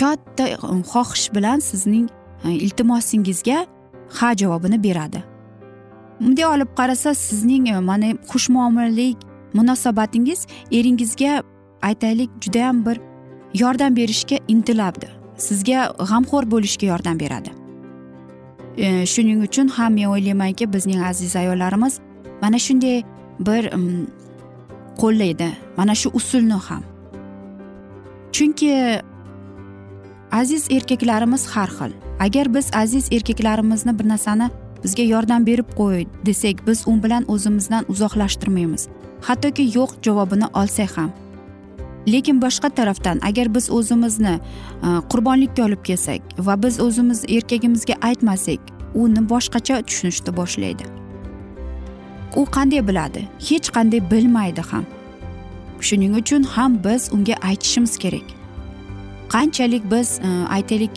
katta 0.00 0.44
xohish 0.92 1.26
bilan 1.34 1.58
sizning 1.70 2.06
e, 2.44 2.50
iltimosingizga 2.50 3.66
ha 4.18 4.28
javobini 4.36 4.82
beradi. 4.82 5.29
Bunday 6.20 6.46
olib 6.46 6.70
qarasa 6.76 7.14
sizning 7.14 7.68
e, 7.68 7.80
mana 7.80 8.10
xushmuomalalik 8.32 9.16
munosabatingiz 9.54 10.46
eringizga 10.70 11.42
aytaylik 11.82 12.30
judayam 12.40 12.86
bir 12.86 13.00
yordam 13.54 13.96
berishga 13.96 14.36
intiladi 14.48 15.08
sizga 15.36 15.92
g'amxo'r 16.10 16.50
bo'lishga 16.50 16.86
yordam 16.86 17.20
beradi. 17.20 17.50
E, 18.76 19.06
shuning 19.06 19.42
uchun 19.48 19.68
ham 19.68 19.94
men 19.94 20.08
o'ylaymanki 20.14 20.72
bizning 20.72 21.02
aziz 21.10 21.36
ayollarimiz 21.36 22.00
mana 22.42 22.58
shunday 22.58 23.02
bir 23.40 23.70
qo'llaydi. 25.02 25.48
Mana 25.76 25.94
shu 25.94 26.10
usulni 26.14 26.58
ham. 26.68 26.82
Chunki 28.32 29.00
aziz 30.32 30.70
erkaklarimiz 30.70 31.46
har 31.46 31.68
xil. 31.68 31.92
Agar 32.20 32.54
biz 32.54 32.70
aziz 32.74 33.12
erkaklarimizni 33.12 33.98
bir 33.98 34.08
narsani 34.08 34.50
bizga 34.84 35.02
yordam 35.02 35.46
berib 35.46 35.68
qo'y 35.76 36.06
desak 36.26 36.66
biz 36.66 36.84
u 36.88 37.02
bilan 37.02 37.24
o'zimizdan 37.28 37.84
uzoqlashtirmaymiz. 37.88 38.88
Hattoki 39.22 39.64
yo'q 39.76 39.90
javobini 40.02 40.48
olsak 40.54 40.98
ham. 40.98 41.10
Lekin 42.08 42.42
boshqa 42.42 42.68
tarafdan 42.68 43.20
agar 43.22 43.54
biz 43.54 43.70
o'zimizni 43.70 44.34
e, 44.36 44.88
qurbonlikka 45.10 45.64
olib 45.64 45.82
kelsak 45.84 46.22
va 46.38 46.62
biz 46.62 46.80
o'zimiz 46.80 47.24
erkagimizga 47.28 47.94
aytmasak 48.02 48.60
uni 48.94 49.28
boshqacha 49.32 49.82
tushunishni 49.82 50.36
boshlaydi. 50.36 50.84
U 52.36 52.44
qanday 52.56 52.82
biladi? 52.88 53.28
Hech 53.48 53.68
qanday 53.76 54.00
bilmaydi 54.10 54.62
ham. 54.70 54.86
Shuning 55.80 56.16
uchun 56.20 56.42
ham 56.42 56.78
biz 56.84 57.10
unga 57.12 57.34
aytishimiz 57.42 57.98
kerak. 57.98 58.26
Qanchalik 59.28 59.84
biz 59.92 60.18
e, 60.18 60.28
aytaylik 60.56 60.90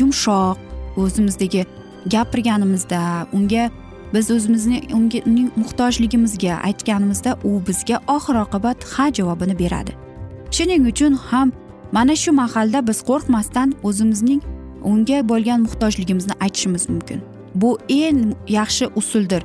yumshoq 0.00 0.56
o'zimizdagi 0.96 1.66
gapirganimizda 2.06 3.26
unga 3.32 3.70
biz 4.14 4.30
o'zimizni 4.30 4.82
unga 4.94 5.18
uning 5.26 5.50
muhtojligimizga 5.56 6.58
aytganimizda 6.68 7.36
u 7.44 7.62
bizga 7.68 8.00
oxir 8.16 8.36
oqibat 8.44 8.84
ha 8.94 9.06
javobini 9.12 9.58
beradi. 9.58 9.92
Shuning 10.50 10.86
uchun 10.92 11.14
ham 11.14 11.52
mana 11.92 12.16
shu 12.16 12.32
mahalda 12.32 12.86
biz 12.88 13.02
qo'rqmasdan 13.08 13.74
o'zimizning 13.82 14.40
unga 14.84 15.18
bo'lgan 15.28 15.60
muhtojligimizni 15.66 16.34
aytishimiz 16.40 16.88
mumkin. 16.88 17.20
Bu 17.54 17.78
eng 17.88 18.34
yaxshi 18.48 18.86
usuldir. 18.96 19.42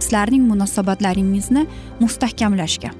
Sizlarning 0.00 0.44
munosabatlaringizni 0.50 1.66
mustahkamlashga. 2.00 2.90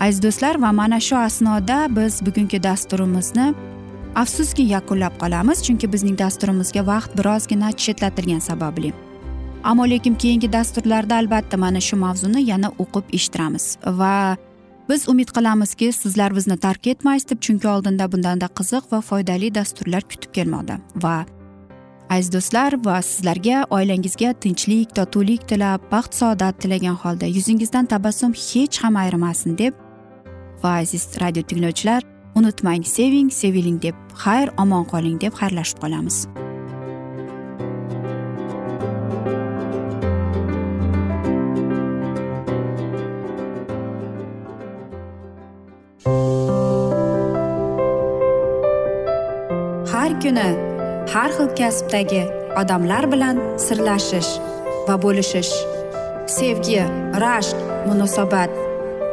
Aziz 0.00 0.22
do'stlar 0.22 0.54
va 0.62 0.72
mana 0.72 1.00
shu 1.00 1.16
asnoda 1.16 1.88
biz 1.96 2.26
bugungi 2.26 2.62
dasturimizni 2.62 3.54
afsuski 4.14 4.62
yakunlab 4.62 5.14
qolamiz 5.22 5.62
chunki 5.62 5.92
bizning 5.92 6.18
dasturimizga 6.18 6.86
vaqt 6.86 7.16
birozgina 7.18 7.72
chetlatilgani 7.72 8.40
sababli. 8.40 8.92
Ammo 9.64 9.84
lekin 9.90 10.14
keyingi 10.14 10.52
dasturlarda 10.52 11.16
albatta 11.16 11.56
mana 11.56 11.80
shu 11.80 11.96
mavzuni 11.96 12.42
yana 12.50 12.68
o'qib 12.78 13.04
eshittiramiz 13.12 13.76
va 14.00 14.36
biz 14.88 15.08
umid 15.08 15.28
qilamizki 15.36 15.92
sizlar 15.92 16.36
bizni 16.36 16.56
tark 16.56 16.86
etmaysiz 16.86 17.30
deb 17.30 17.40
chunki 17.40 17.68
oldinda 17.68 18.12
bundanda 18.12 18.46
qiziq 18.58 18.92
va 18.92 19.00
foydali 19.00 19.54
dasturlar 19.54 20.02
kutib 20.02 20.32
kelmoqda. 20.32 20.78
Va 21.04 21.24
aziz 22.10 22.32
do'stlar 22.32 22.74
va 22.84 23.02
sizlarga 23.02 23.66
oilangizga 23.70 24.32
tinchlik 24.44 24.94
totuvlik 24.98 25.48
tilab 25.48 25.80
baxt 25.92 26.14
saodat 26.20 26.58
tilagan 26.62 26.96
holda 27.02 27.26
yuzingizdan 27.26 27.86
tabassum 27.86 28.32
hech 28.32 28.82
ham 28.82 28.96
ayrimasin 28.96 29.58
deb 29.58 29.74
va 30.62 30.72
aziz 30.82 31.04
radio 31.22 31.42
tinglovchilar 31.42 32.02
unutmang 32.38 32.84
seving 32.84 33.30
seviling 33.30 33.78
deb 33.82 33.96
xayr 34.22 34.48
omon 34.62 34.84
qoling 34.90 35.18
deb 35.22 35.32
xayrlashib 35.40 35.78
qolamiz. 35.82 36.26
Har 49.92 50.12
kuni 50.22 50.48
har 51.12 51.30
xil 51.36 51.48
kasbdagi 51.58 52.22
odamlar 52.60 53.04
bilan 53.12 53.36
sirlashish 53.66 54.32
va 54.88 54.94
bo'lishish. 55.04 55.54
Sevgi 56.36 56.82
rashq 57.22 57.58
munosabat 57.88 58.69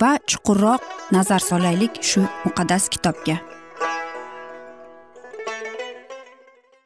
va 0.00 0.18
chuqurroq 0.26 0.82
nazar 1.12 1.40
solaylik 1.50 2.02
shu 2.02 2.20
muqaddas 2.44 2.88
kitobga. 2.88 3.36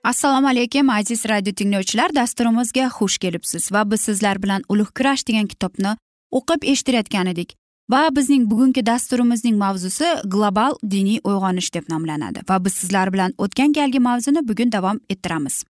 Assalomu 0.05 0.49
alaykum 0.49 0.90
aziz 0.90 1.25
radio 1.29 1.53
tinglovchilar. 1.53 2.14
Dasturimizga 2.14 2.88
xush 2.99 3.18
kelibsiz 3.18 3.73
va 3.73 3.90
biz 3.90 4.01
sizlar 4.01 4.42
bilan 4.42 4.62
ulug' 4.68 4.92
kurash 4.97 5.27
degan 5.29 5.47
kitobni 5.47 5.97
o'qib 6.33 6.64
eshittirayotgan 6.73 7.27
edik 7.33 7.55
va 7.92 8.03
bizning 8.16 8.51
bugungi 8.51 8.87
dasturimizning 8.87 9.57
mavzusi 9.57 10.09
global 10.25 10.77
diniy 10.94 11.21
uyg'onish 11.25 11.73
deb 11.75 11.85
nomlanadi 11.92 12.40
va 12.49 12.64
biz 12.64 12.75
sizlar 12.81 13.12
bilan 13.12 13.35
o'tgan 13.38 13.73
galgi 13.73 14.01
mavzuni 14.09 14.49
bugun 14.49 14.73
davom 14.73 15.01
ettiramiz. 15.09 15.64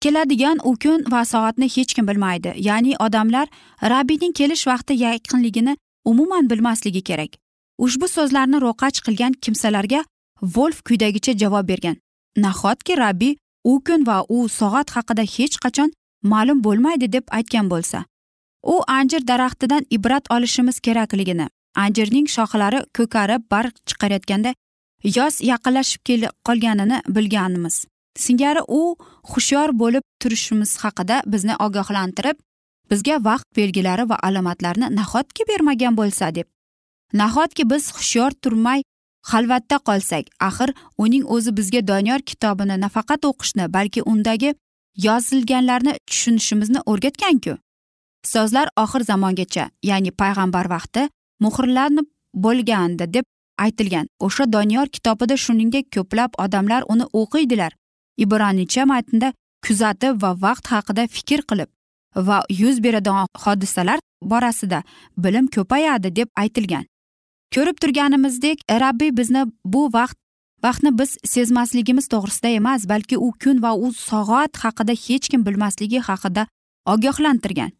Keladigan 0.00 0.58
u 0.64 0.76
kun 0.82 1.04
va 1.12 1.24
soatni 1.24 1.68
hech 1.76 1.94
kim 1.96 2.08
bilmaydi 2.08 2.52
ya'ni 2.68 2.96
odamlar 3.06 3.48
rabbiyning 3.82 4.32
kelish 4.32 4.66
vaqti 4.66 4.94
yaqinligini 5.04 5.76
umuman 6.10 6.50
bilmasligi 6.50 7.02
kerak. 7.08 7.32
Ushbu 7.84 8.08
so'zlarni 8.16 8.58
ro'qach 8.66 8.98
qilgan 9.06 9.32
kimsalarga 9.44 10.00
volf 10.56 10.78
quyidagicha 10.86 11.32
javob 11.42 11.68
bergan. 11.68 11.96
Nahotki 12.44 12.96
rabbiy 12.96 13.36
u 13.64 13.80
kun 13.86 14.06
va 14.06 14.18
u 14.28 14.48
soat 14.58 14.88
haqida 14.96 15.24
hech 15.36 15.56
qachon 15.64 15.90
ma'lum 16.32 16.64
bo'lmaydi 16.66 17.12
deb 17.16 17.24
aytgan 17.38 17.70
bo'lsa? 17.72 18.04
U 18.74 18.74
anjir 18.98 19.22
daraxtidan 19.30 19.82
ibrat 19.96 20.24
olishimiz 20.34 20.80
kerakligini 20.86 21.46
anjirning 21.84 22.26
shoxlari 22.36 22.80
ko'karib 22.98 23.42
barq 23.52 23.74
chiqarayotganda 23.88 24.54
yoz 25.18 25.34
yaqinlashib 25.50 26.00
qolganini 26.46 26.98
bilganmiz. 27.16 27.76
Singari 28.24 28.62
u 28.68 28.96
hushyor 29.32 29.68
bo'lib 29.82 30.04
turishimiz 30.20 30.76
haqida 30.82 31.22
bizni 31.32 31.54
ogohlantirib 31.66 32.36
bizga 32.90 33.16
vaqt 33.24 33.56
belgilari 33.56 34.08
va 34.08 34.16
alomatlarni 34.22 34.96
nahotki 34.96 35.42
bermagan 35.48 35.96
bo'lsa 35.96 36.34
deb. 36.34 36.46
Nahotki 37.12 37.70
biz 37.70 37.92
hushyor 37.96 38.30
turmay 38.42 38.82
xalvatda 39.30 39.76
qolsak 39.88 40.24
axir 40.48 40.74
uning 40.98 41.24
o'zi 41.34 41.56
bizga 41.58 41.80
doniyor 41.90 42.20
kitobini 42.30 42.76
nafaqat 42.84 43.24
o'qishni 43.30 43.72
balki 43.76 44.02
undagi 44.12 44.54
yozilganlarni 45.06 45.92
tushunishimizni 46.08 46.80
o'rgatganku. 46.90 47.54
So'zlar 48.32 48.68
oxir 48.82 49.02
zamongacha 49.10 49.64
ya'ni 49.90 50.10
payg'ambar 50.20 50.66
vaqti 50.74 51.08
muhrlanib 51.44 52.06
bo'lgandi 52.44 53.14
deb 53.14 53.24
aytilgan. 53.64 54.06
O'sha 54.26 54.52
doniyor 54.52 54.86
kitobida 54.86 55.36
shuningdek 55.44 55.86
ko'plab 55.94 56.30
odamlar 56.44 56.82
uni 56.92 57.06
o'qiydilar. 57.20 57.72
Ibronicha 58.24 58.84
matnda 58.92 59.32
kuzatib 59.66 60.22
va 60.22 60.30
vaqt 60.44 60.66
haqida 60.74 61.02
fikr 61.16 61.40
qilib 61.50 61.70
va 62.16 62.42
yuz 62.48 62.82
beradigan 62.82 63.26
hodisalar 63.44 64.00
borasida 64.22 64.82
bilim 65.16 65.46
ko'payadi 65.46 66.16
deb 66.16 66.28
aytilgan. 66.36 66.84
Ko'rib 67.54 67.76
turganimizdek 67.82 68.58
e, 68.68 68.80
rabbiy 68.80 69.16
bizni 69.16 69.44
bu 69.64 69.92
vaqt 69.92 70.18
vaqtni 70.64 70.98
biz 70.98 71.16
sezmasligimiz 71.24 72.08
to'g'risida 72.12 72.48
emas 72.48 72.88
balki 72.88 73.16
u 73.18 73.32
kun 73.42 73.62
va 73.62 73.74
u 73.74 73.92
soat 73.92 74.56
haqida 74.64 74.92
hech 75.06 75.28
kim 75.30 75.46
bilmasligi 75.46 76.00
haqida 76.08 76.46
ogohlantirgan. 76.86 77.70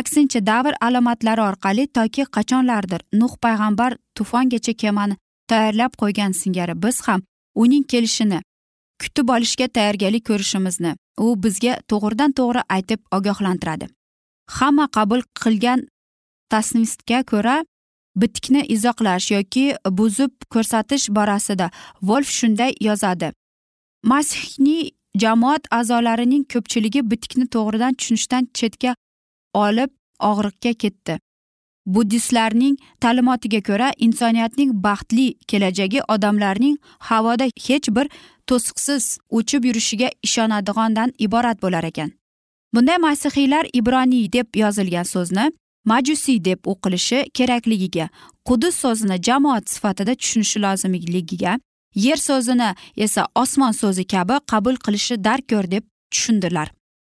Aksincha 0.00 0.40
davr 0.46 0.74
alomatlari 0.80 1.42
orqali 1.50 1.86
toki 1.86 2.22
qachonlardir 2.36 3.00
nuh 3.20 3.34
payg'ambar 3.44 3.96
tufongacha 4.16 4.72
kemani 4.82 5.16
tayyorlab 5.50 5.92
qo'ygan 6.00 6.32
singari 6.40 6.74
biz 6.82 7.00
ham 7.06 7.20
uning 7.54 7.84
kelishini 7.92 8.38
kutib 9.02 9.32
olishga 9.34 9.66
tayyorgarlik 9.76 10.24
ko'rishimizni 10.30 10.92
u 11.24 11.34
bizga 11.44 11.74
to'g'ridan 11.90 12.32
to'g'ri 12.38 12.62
aytib 12.76 13.00
ogohlantiradi. 13.16 13.86
Hamma 14.56 14.86
qabul 14.96 15.22
qilgan 15.42 15.86
tasnifga 16.52 17.22
ko'ra 17.32 17.56
bitikni 18.16 18.62
izohlash 18.74 19.30
yoki 19.36 19.64
buzib 19.98 20.32
ko'rsatish 20.54 21.06
borasida 21.16 21.70
volf 22.02 22.28
shunday 22.38 22.72
yozadi. 22.88 23.32
Masihniy 24.10 24.90
jamoat 25.22 25.64
a'zolarining 25.78 26.44
ko'pchiligi 26.52 27.00
bitikni 27.10 27.46
to'g'ridan 27.54 27.98
tushunishdan 27.98 28.48
chetga 28.58 28.94
olib 29.64 29.90
og'riqqa 30.30 30.72
ketdi. 30.82 31.18
Buddistlarning 31.86 32.76
ta'limotiga 33.00 33.60
ko'ra 33.68 33.92
insoniyatning 33.98 34.70
baxtli 34.84 35.34
kelajagi 35.48 36.00
odamlarning 36.08 36.76
havoda 36.98 37.44
hech 37.44 37.88
bir 37.96 38.06
to'siqsiz 38.46 39.18
uchib 39.30 39.64
yurishiga 39.64 40.08
ishonadigandan 40.22 41.12
iborat 41.18 41.62
bo'lar 41.62 41.84
ekan. 41.84 42.10
Bunday 42.74 42.98
masihiylar 42.98 43.66
ibroniy 43.72 44.32
deb 44.32 44.56
yozilgan 44.56 45.02
so'zni 45.02 45.52
majusiy 45.84 46.44
deb 46.44 46.58
o'qilishi 46.72 47.18
kerakligiga 47.34 48.08
qudus 48.44 48.74
so'zini 48.74 49.22
jamoat 49.22 49.70
sifatida 49.70 50.14
tushunishi 50.14 50.62
lozimligiga 50.62 51.58
yer 51.94 52.16
so'zini 52.16 52.74
esa 52.96 53.26
osmon 53.34 53.72
so'zi 53.72 54.04
kabi 54.04 54.36
qabul 54.52 54.76
qilishi 54.76 55.24
darkor 55.24 55.70
deb 55.70 55.84
tushundilar. 56.10 56.68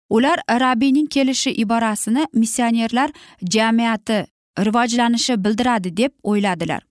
Ular 0.09 0.39
rabbiyning 0.49 1.07
kelishi 1.07 1.51
iborasini 1.51 2.25
missionerlar 2.33 3.09
jamiyati 3.53 4.25
rivojlanishi 4.59 5.43
bildiradi 5.43 5.97
deb 5.97 6.11
o'yladilar. 6.23 6.81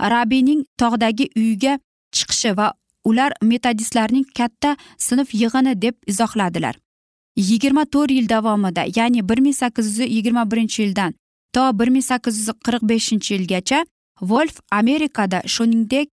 Rabiyning 0.00 0.64
tog'dagi 0.78 1.28
uyiga 1.36 1.78
chiqishi 2.12 2.56
va 2.56 2.72
ular 3.04 3.32
metodistlarning 3.42 4.26
katta 4.38 4.76
sinf 4.98 5.34
yig'ini 5.34 5.82
deb 5.82 5.94
izohladilar. 6.06 6.74
Yigirma 7.36 7.84
to'rt 7.84 8.10
yil 8.10 8.28
davomida 8.28 8.84
ya'ni 8.96 9.28
bir 9.28 9.38
ming 9.38 9.54
sakkiz 9.54 9.98
yuz 9.98 10.10
yigirma 10.10 10.50
birinchi 10.50 10.82
yildan 10.82 11.14
to 11.52 11.78
bir 11.78 11.88
ming 11.88 12.04
sakkiz 12.04 12.38
yuz 12.38 12.48
qirq 12.66 12.82
beshinchi 12.90 13.34
yilgacha 13.34 13.86
volf 14.22 14.60
amerikada 14.70 15.42
shuningdek 15.54 16.08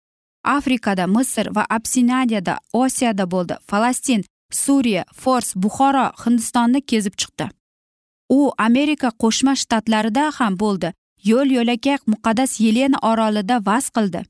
afrikada 0.45 1.07
misr 1.07 1.47
va 1.57 1.67
absinadiyada 1.71 2.59
osiyoda 2.73 3.31
bo'ldi. 3.31 3.55
Falastin 3.67 4.25
suriya 4.51 5.05
fors 5.15 5.57
buxoro 5.57 6.07
hindistonni 6.25 6.81
kezib 6.81 7.15
chiqdi. 7.21 7.58
U 8.29 8.53
amerika 8.59 9.09
qo'shma 9.23 9.55
shtatlarida 9.63 10.31
ham 10.39 10.59
bo'ldi. 10.63 10.93
Yo'l 11.25 11.49
yo'lakay 11.59 11.97
muqaddas 12.07 12.61
yelena 12.61 12.99
orolida 13.11 13.57
vaz 13.67 13.91
qildi. 13.97 14.23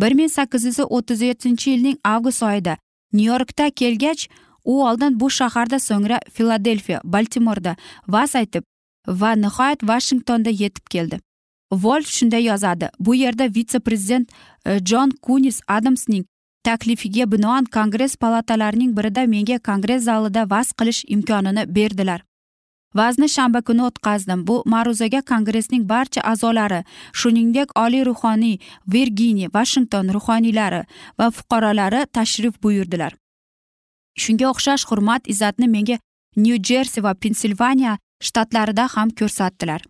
bir 0.00 0.12
ming 0.12 0.30
sakkiz 0.32 0.64
yuz 0.64 0.78
o'ttiz 0.80 1.20
yettinchi 1.20 1.70
yilning 1.70 1.96
avgust 2.04 2.42
oyida 2.42 2.76
nyu 3.12 3.24
yorkda 3.24 3.70
kelgach 3.70 4.22
u 4.64 4.84
oldin 4.88 5.20
bu 5.20 5.30
shaharda 5.30 5.78
so'ngra 5.78 6.18
filadelfiya 6.32 7.00
baltimorda 7.04 7.76
vaz 8.08 8.34
aytib 8.40 8.64
va 9.08 9.32
nihoyat 9.32 9.82
vashingtonda 9.82 10.50
yetib 10.50 10.86
keldi. 10.90 11.20
Volf 11.72 12.08
shunday 12.16 12.44
yozadi 12.44 12.88
bu 13.00 13.14
yerda 13.14 13.44
vitse 13.54 13.78
prezident 13.80 14.30
e, 14.66 14.78
jon 14.84 15.10
kunis 15.22 15.60
adamsning 15.68 16.24
taklifiga 16.64 17.32
binoan 17.32 17.64
kongress 17.64 18.16
palatalarining 18.16 18.96
birida 18.96 19.26
menga 19.26 19.58
kongress 19.58 20.04
zalida 20.04 20.50
vaz 20.50 20.72
qilish 20.72 21.04
imkonini 21.08 21.74
berdilar. 21.74 22.20
Vazni 22.94 23.28
shanba 23.28 23.60
kuni 23.62 23.82
o'tkazdim. 23.88 24.46
Bu 24.48 24.62
ma'ruzaga 24.66 25.20
kongressning 25.30 25.88
barcha 25.88 26.20
a'zolari 26.32 26.80
shuningdek 27.12 27.68
oliy 27.84 28.04
ruhoniy 28.10 28.56
virginiya 28.94 29.48
vashington 29.54 30.12
ruhoniylari 30.16 30.82
va 31.18 31.30
fuqarolari 31.36 32.00
tashrif 32.16 32.54
buyurdilar. 32.62 33.12
Shunga 34.22 34.46
o'xshash 34.52 34.84
hurmat 34.90 35.22
izzatni 35.32 35.68
menga 35.76 35.96
nyu 36.36 36.56
jersi 36.68 37.02
va 37.06 37.14
pensilvaniya 37.14 37.98
shtatlarida 38.26 38.84
ham 38.94 39.08
ko'rsatdilar. 39.18 39.80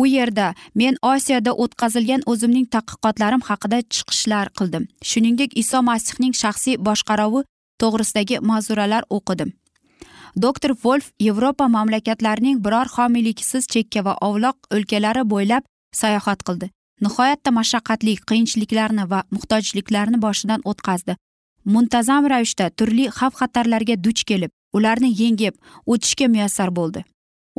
U 0.00 0.06
yerda 0.06 0.54
men 0.74 0.96
osiyoda 1.02 1.52
o'tkazilgan 1.62 2.22
o'zimning 2.32 2.66
tadqiqotlarim 2.74 3.42
haqida 3.48 3.78
chiqishlar 3.94 4.46
qildim. 4.58 4.84
Shuningdek 5.10 5.56
iso 5.62 5.82
masihning 5.90 6.34
shaxsiy 6.42 6.76
boshqaruvi 6.88 7.40
to'g'risidagi 7.80 8.40
mavzuralar 8.50 9.02
o'qidim. 9.16 9.50
Doktor 10.42 10.74
volf 10.84 11.12
yevropa 11.20 11.68
mamlakatlarining 11.68 12.64
biror 12.64 12.88
homiyliksiz 12.96 13.66
chekka 13.72 14.04
va 14.04 14.16
ovloq 14.20 14.56
o'lkalari 14.76 15.22
bo'ylab 15.32 15.64
sayohat 16.00 16.42
qildi. 16.46 16.70
Nihoyatda 17.04 17.50
mashaqqatli 17.58 18.16
qiyinchiliklarni 18.28 19.04
va 19.12 19.22
muhtojliklarni 19.34 20.20
boshidan 20.26 20.60
o'tkazdi. 20.70 21.16
Muntazam 21.74 22.28
ravishda 22.32 22.70
turli 22.78 23.08
xavf 23.18 23.34
xatarlarga 23.40 23.96
duch 24.04 24.22
kelib 24.30 24.52
ularni 24.76 25.10
yengib 25.22 25.54
o'tishga 25.92 26.28
muyassar 26.34 26.70
bo'ldi. 26.78 27.04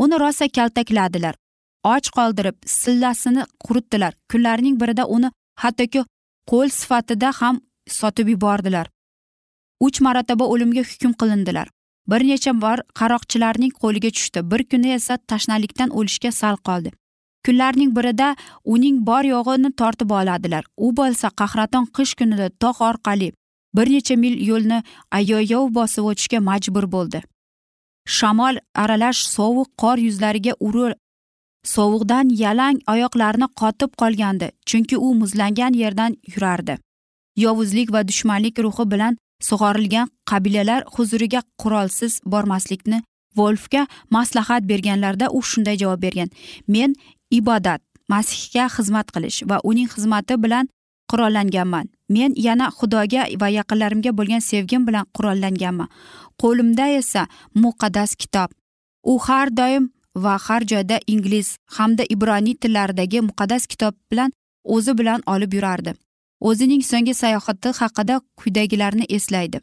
Uni 0.04 0.20
rosa 0.24 0.48
kaltakladilar. 0.58 1.36
Och 1.84 2.08
qoldirib 2.18 2.58
sillasini 2.66 3.44
quritdilar. 3.64 4.14
Kunlarning 4.32 4.76
birida 4.82 5.06
uni 5.16 5.30
hattoki 5.64 6.04
qo'l 6.52 6.70
sifatida 6.80 7.32
ham 7.40 7.62
sotib 8.00 8.28
yubordilar. 8.34 8.88
Uch 9.80 10.02
marotaba 10.02 10.46
o'limga 10.54 10.84
hukm 10.92 11.14
qilindilar. 11.22 11.68
Bir 12.12 12.22
necha 12.28 12.54
bor 12.62 12.78
qaroqchilarning 13.00 13.74
qo'liga 13.82 14.12
tushdi. 14.18 14.40
Bir 14.52 14.62
kuni 14.72 14.94
esa 15.00 15.18
tashnalikdan 15.18 15.90
o'lishga 15.90 16.32
sal 16.32 16.56
qoldi. 16.68 16.92
Kunlarning 17.46 17.92
birida 17.98 18.36
uning 18.74 18.98
bor 19.10 19.24
yo'g'ini 19.34 19.72
tortib 19.80 20.12
oladilar. 20.20 20.64
U 20.86 20.88
bo'lsa 21.00 21.28
qahraton 21.42 21.86
qish 21.98 22.14
kunida 22.20 22.48
tog' 22.64 22.82
orqali 22.90 23.30
bir 23.78 23.88
necha 23.96 24.16
mil 24.24 24.36
yo'lni 24.50 24.80
ayoyov 25.20 25.74
bosib 25.80 26.04
o'tishga 26.12 26.40
majbur 26.50 26.86
bo'ldi. 26.96 27.22
Shamol 28.18 28.56
aralash 28.84 29.22
sovuq 29.36 29.70
qor 29.82 29.98
yuzlariga 30.08 30.54
urib 30.68 30.98
sovuqdan 31.76 32.26
yalang 32.44 32.78
oyoqlarini 32.94 33.48
qotib 33.62 33.92
qolgandi 34.02 34.48
chunki 34.70 34.98
u 34.98 35.14
muzlangan 35.22 35.74
yerdan 35.84 36.12
yurardi. 36.34 36.78
Yovuzlik 37.44 37.94
va 37.94 38.02
dushmanlik 38.10 38.60
ruhi 38.66 38.86
bilan 38.92 39.18
sug'orilgan 39.42 40.10
qabilalar 40.30 40.84
huzuriga 40.96 41.42
qurolsiz 41.62 42.22
bormaslikni 42.26 43.02
volfga 43.36 43.88
maslahat 44.10 44.64
berganlarida 44.70 45.30
u 45.32 45.42
shunday 45.42 45.78
javob 45.78 46.02
bergan. 46.02 46.30
Men 46.68 46.96
ibodat 47.32 47.82
masihga 48.10 48.68
xizmat 48.76 49.12
qilish 49.16 49.44
va 49.50 49.60
uning 49.64 49.88
xizmati 49.94 50.36
bilan 50.44 50.70
qurollanganman. 51.12 51.90
Men 52.10 52.34
yana 52.48 52.70
xudoga 52.78 53.28
va 53.42 53.48
yaqinlarimga 53.50 54.12
bo'lgan 54.20 54.42
sevgim 54.52 54.88
bilan 54.88 55.06
qurollanganman. 55.16 55.90
Qo'limda 56.42 56.88
esa 57.02 57.28
muqaddas 57.64 58.16
kitob. 58.22 58.50
U 59.04 59.20
har 59.28 59.50
doim 59.60 59.92
va 60.16 60.38
har 60.48 60.62
joyda 60.72 61.00
ingliz 61.08 61.58
hamda 61.78 62.04
ibroniy 62.16 62.56
tillaridagi 62.62 63.22
muqaddas 63.30 63.68
kitob 63.72 63.94
bilan 64.12 64.32
o'zi 64.64 64.98
bilan 65.00 65.22
olib 65.34 65.54
yurardi. 65.54 65.94
O'zining 66.40 66.84
so'nggi 66.90 67.14
sayohati 67.14 67.70
haqida 67.80 68.22
quyidagilarni 68.40 69.06
eslaydi. 69.18 69.60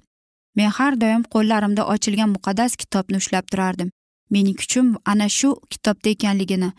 Men 0.57 0.71
har 0.71 0.95
doim 1.03 1.23
qo'llarimda 1.35 1.83
ochilgan 1.95 2.31
muqaddas 2.37 2.77
kitobni 2.77 3.17
ushlab 3.23 3.47
turardim. 3.53 3.91
Mening 4.31 4.57
kuchim 4.61 4.97
ana 5.05 5.29
shu 5.29 5.51
kitobda 5.71 6.09
ekanligini 6.11 6.71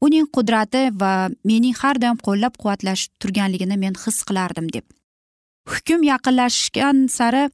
uning 0.00 0.26
qudrati 0.36 0.82
va 1.00 1.12
mening 1.44 1.74
har 1.82 1.96
doim 2.02 2.18
qo'llab 2.26 2.56
quvvatlash 2.60 3.08
turganligini 3.20 3.76
men 3.84 3.94
his 4.04 4.18
qilardim 4.28 4.68
deb. 4.74 4.84
Hukm 5.70 6.00
yaqinlashgan 6.12 7.08
sari 7.16 7.44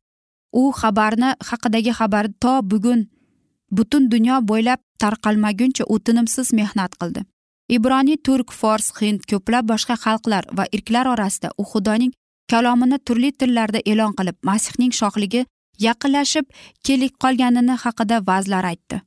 u 0.60 0.62
xabarni 0.80 1.30
haqidagi 1.48 1.92
xabar 1.98 2.26
to 2.42 2.52
bugun 2.70 3.00
butun 3.76 4.10
dunyo 4.10 4.36
bo'ylab 4.50 4.80
tarqalmaguncha 5.02 5.84
u 5.92 5.98
tinimsiz 5.98 6.52
mehnat 6.58 6.92
qildi. 7.00 7.20
Ibroniy 7.68 8.16
turk 8.22 8.52
fors 8.52 8.92
hind 9.00 9.26
ko'plab 9.30 9.66
boshqa 9.72 9.96
xalqlar 10.04 10.44
va 10.58 10.64
irklar 10.76 11.06
orasida 11.14 11.50
u 11.58 11.64
xudoning 11.72 12.12
kalomini 12.52 12.98
turli 13.06 13.30
tillarda 13.32 13.80
e'lon 13.92 14.12
qilib 14.18 14.36
masihning 14.48 14.92
shohligi 15.00 15.42
yaqinlashib 15.86 16.46
kelib 16.86 17.12
qolganini 17.22 17.76
haqida 17.84 18.16
va'zlar 18.28 18.64
aytdi. 18.72 19.02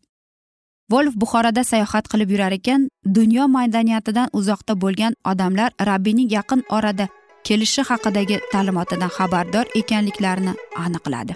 Volf 0.92 1.14
buxoroda 1.22 1.64
sayohat 1.72 2.06
qilib 2.12 2.30
yurar 2.34 2.54
ekan 2.60 2.88
dunyo 3.18 3.48
madaniyatidan 3.58 4.30
uzoqda 4.40 4.74
bo'lgan 4.84 5.14
odamlar 5.32 5.70
rabbiyning 5.90 6.30
yaqin 6.38 6.64
orada 6.78 7.06
kelishi 7.48 7.82
haqidagi 7.90 8.42
ta'limotidan 8.52 9.12
xabardor 9.18 9.66
ekanliklarini 9.82 10.54
aniqladi. 10.86 11.34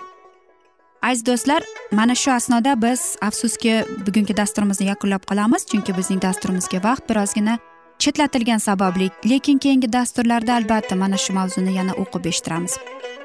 Aziz 1.04 1.26
do'stlar 1.26 1.64
mana 1.92 2.16
shu 2.16 2.32
asnoda 2.32 2.82
biz 2.82 3.02
afsuski 3.22 3.74
bugungi 4.06 4.38
dasturimizni 4.38 4.86
yakunlab 4.88 5.24
qolamiz 5.30 5.66
chunki 5.72 5.98
bizning 5.98 6.22
dasturimizga 6.22 6.80
vaqt 6.84 7.10
birozgina 7.10 7.58
chetlatilgani 8.04 8.60
sababli 8.60 9.10
lekin 9.32 9.58
keyingi 9.58 9.94
dasturlarda 9.94 10.54
albatta 10.56 10.96
mana 10.96 11.18
shu 11.18 11.34
mavzuni 11.34 11.74
yana 11.80 11.94
o'qib 12.04 12.26
eshittiramiz. 12.32 12.78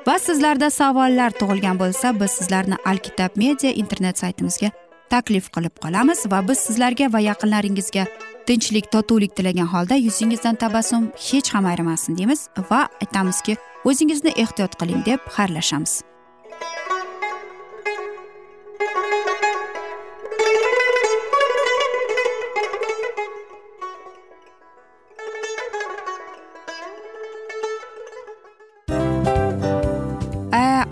Va 0.06 0.18
sizlarda 0.26 0.70
savollar 0.70 1.30
tug'ilgan 1.40 1.78
bo'lsa 1.82 2.20
biz 2.20 2.30
sizlarni 2.38 2.76
alkitab 2.90 3.30
media 3.36 3.70
internet 3.82 4.18
saytimizga 4.18 4.70
taklif 5.10 5.46
qilib 5.54 5.74
qolamiz 5.84 6.26
va 6.32 6.42
biz 6.48 6.58
sizlarga 6.66 7.12
va 7.14 7.20
yaqinlaringizga 7.30 8.04
tinchlik 8.46 8.92
totuvlik 8.92 9.36
tilagan 9.36 9.68
holda 9.74 9.94
yuzingizdan 9.94 10.54
tabassum 10.54 11.10
hech 11.30 11.54
ham 11.54 11.64
ayrimasin 11.66 12.18
deymiz. 12.18 12.48
Va 12.70 12.88
aytamizki 13.02 13.56
o'zingizni 13.84 14.32
ehtiyot 14.44 14.78
qiling 14.80 15.02
deb 15.10 15.20
xayrlashamiz. 15.36 16.08